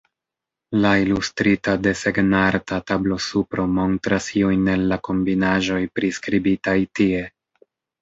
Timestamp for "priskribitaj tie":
5.97-7.27